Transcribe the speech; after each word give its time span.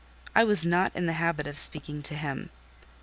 I 0.33 0.43
was 0.43 0.65
not 0.65 0.95
in 0.95 1.05
the 1.05 1.13
habit 1.13 1.45
of 1.45 1.59
speaking 1.59 2.01
to 2.01 2.15
him. 2.15 2.49